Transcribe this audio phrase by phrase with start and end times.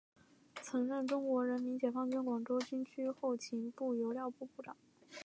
[0.63, 4.75] 曾任中国人民解放军广州军区后勤部油料部部长。